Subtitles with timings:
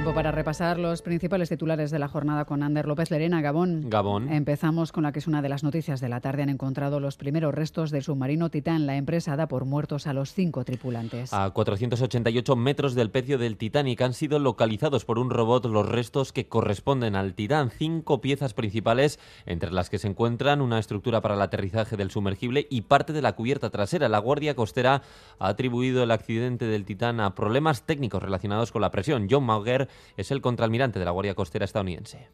[0.00, 3.90] Tiempo para repasar los principales titulares de la jornada con Ander López Lerena, Gabón.
[3.90, 4.32] Gabón.
[4.32, 6.42] Empezamos con la que es una de las noticias de la tarde.
[6.42, 8.86] Han encontrado los primeros restos del submarino Titán.
[8.86, 11.34] La empresa da por muertos a los cinco tripulantes.
[11.34, 16.32] A 488 metros del pecio del Titanic han sido localizados por un robot los restos
[16.32, 17.68] que corresponden al Titán.
[17.68, 22.66] Cinco piezas principales, entre las que se encuentran una estructura para el aterrizaje del sumergible
[22.70, 24.08] y parte de la cubierta trasera.
[24.08, 25.02] La Guardia Costera
[25.38, 29.26] ha atribuido el accidente del Titán a problemas técnicos relacionados con la presión.
[29.30, 32.28] John Mauger es el contraalmirante de la Guardia Costera estadounidense.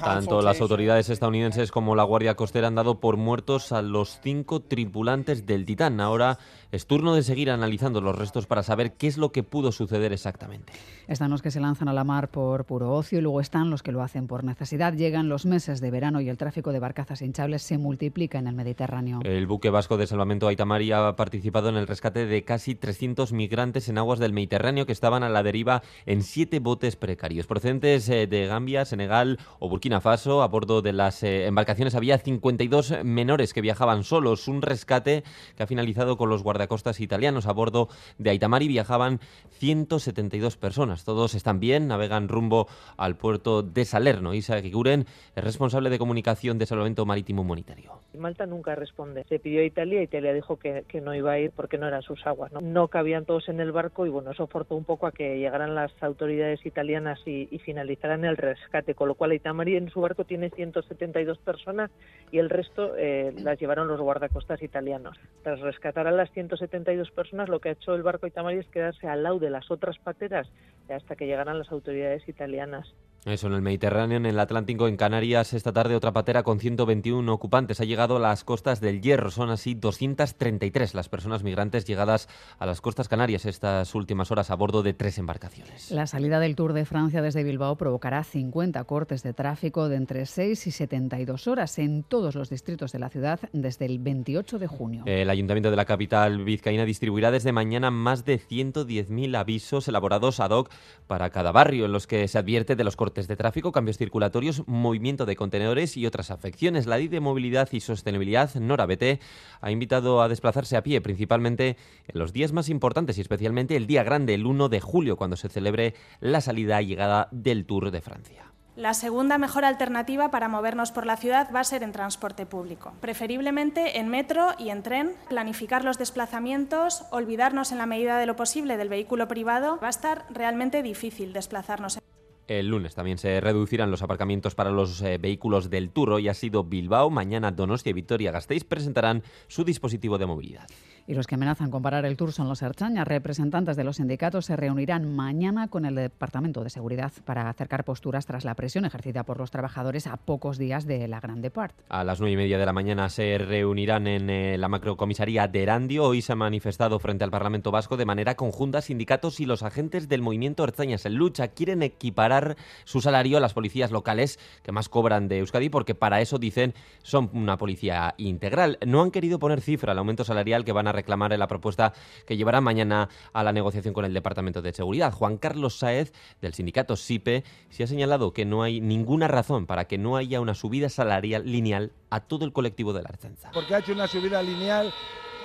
[0.00, 4.60] Tanto las autoridades estadounidenses como la Guardia Costera han dado por muertos a los cinco
[4.60, 6.00] tripulantes del Titán.
[6.00, 6.38] Ahora
[6.72, 10.12] es turno de seguir analizando los restos para saber qué es lo que pudo suceder
[10.12, 10.72] exactamente.
[11.08, 13.82] Están los que se lanzan a la mar por puro ocio y luego están los
[13.82, 14.94] que lo hacen por necesidad.
[14.94, 18.54] Llegan los meses de verano y el tráfico de barcazas hinchables se multiplica en el
[18.54, 19.20] Mediterráneo.
[19.24, 23.88] El buque vasco de salvamento Aitamari ha participado en el rescate de casi 300 migrantes
[23.88, 28.46] en aguas del Mediterráneo que estaban a la deriva en siete botes precarios eh, de
[28.46, 30.42] Gambia, Senegal o Burkina Faso.
[30.42, 34.48] A bordo de las eh, embarcaciones había 52 menores que viajaban solos.
[34.48, 35.24] Un rescate
[35.56, 37.46] que ha finalizado con los guardavidas costas italianos.
[37.46, 39.20] A bordo de Aitamari viajaban
[39.58, 41.04] 172 personas.
[41.04, 44.34] Todos están bien, navegan rumbo al puerto de Salerno.
[44.34, 47.92] Isa Giguren es responsable de comunicación de salvamento marítimo humanitario.
[48.16, 49.24] Malta nunca responde.
[49.28, 52.24] Se pidió a Italia, Italia dijo que, no iba a ir porque no eran sus
[52.26, 52.52] aguas.
[52.52, 52.60] ¿no?
[52.60, 55.74] no cabían todos en el barco y bueno, eso forzó un poco a que llegaran
[55.74, 60.50] las autoridades italianas y, finalizaran el rescate, con lo cual Itamari en su barco tiene
[60.50, 61.90] 172 personas
[62.30, 65.18] y el resto eh, las llevaron los guardacostas italianos.
[65.42, 69.06] Tras rescatar a las 172 personas, lo que ha hecho el barco Itamari es quedarse
[69.06, 70.50] al lado de las otras pateras
[70.88, 72.94] hasta que llegaran las autoridades italianas.
[73.24, 77.32] Eso, en el Mediterráneo, en el Atlántico, en Canarias, esta tarde otra patera con 121
[77.32, 79.30] ocupantes ha llegado a las costas del Hierro.
[79.30, 84.56] Son así 233 las personas migrantes llegadas a las costas canarias estas últimas horas a
[84.56, 85.90] bordo de tres embarcaciones.
[85.90, 90.26] La salida del Tour de Francia desde Bilbao provocará 50 cortes de tráfico de entre
[90.26, 94.66] 6 y 72 horas en todos los distritos de la ciudad desde el 28 de
[94.66, 95.02] junio.
[95.06, 100.50] El Ayuntamiento de la capital vizcaína distribuirá desde mañana más de 110.000 avisos elaborados ad
[100.50, 100.70] hoc
[101.06, 104.64] para cada barrio en los que se advierte de los cortes de tráfico, cambios circulatorios,
[104.66, 106.86] movimiento de contenedores y otras afecciones.
[106.86, 109.20] La Ley de Movilidad y Sostenibilidad, Nora BT,
[109.60, 111.76] ha invitado a desplazarse a pie, principalmente
[112.08, 115.36] en los días más importantes y especialmente el día grande, el 1 de julio, cuando
[115.36, 118.54] se celebre la salida y llegada del Tour de Francia.
[118.76, 122.92] La segunda mejor alternativa para movernos por la ciudad va a ser en transporte público,
[123.00, 128.34] preferiblemente en metro y en tren, planificar los desplazamientos, olvidarnos en la medida de lo
[128.34, 129.78] posible del vehículo privado.
[129.80, 132.00] Va a estar realmente difícil desplazarnos.
[132.46, 136.34] El lunes también se reducirán los aparcamientos para los eh, vehículos del Turro y ha
[136.34, 137.08] sido Bilbao.
[137.08, 140.66] Mañana Donostia y Vitoria Gasteiz presentarán su dispositivo de movilidad.
[141.06, 143.06] Y los que amenazan con parar el tour son los Erchañas.
[143.06, 148.24] Representantes de los sindicatos se reunirán mañana con el Departamento de Seguridad para acercar posturas
[148.24, 151.74] tras la presión ejercida por los trabajadores a pocos días de la Grande Part.
[151.90, 155.62] A las nueve y media de la mañana se reunirán en eh, la macrocomisaría de
[155.62, 156.04] Erandio.
[156.04, 160.08] Hoy se ha manifestado frente al Parlamento Vasco de manera conjunta sindicatos y los agentes
[160.08, 161.48] del movimiento Erchañas en lucha.
[161.48, 166.22] Quieren equiparar su salario a las policías locales que más cobran de Euskadi porque para
[166.22, 166.72] eso dicen
[167.02, 168.78] son una policía integral.
[168.86, 171.92] No han querido poner cifra al aumento salarial que van a reclamar la propuesta
[172.26, 175.12] que llevará mañana a la negociación con el Departamento de Seguridad.
[175.12, 179.86] Juan Carlos Saez, del sindicato SIPE, se ha señalado que no hay ninguna razón para
[179.86, 183.50] que no haya una subida salarial lineal a todo el colectivo de la Archanza.
[183.52, 184.92] Porque ha hecho una subida lineal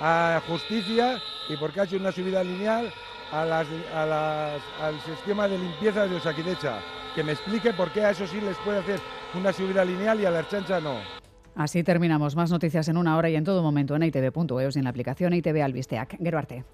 [0.00, 2.92] a justicia y porque ha hecho una subida lineal
[3.32, 3.66] a las,
[4.80, 6.80] al sistema de limpieza de Osakidecha.
[7.14, 9.00] Que me explique por qué a eso sí les puede hacer
[9.34, 11.19] una subida lineal y a la Archancha no.
[11.60, 12.36] Así terminamos.
[12.36, 15.34] Más noticias en una hora y en todo momento en itv.eus y en la aplicación
[15.34, 16.16] ITV Albisteac.
[16.16, 16.64] Gero arte.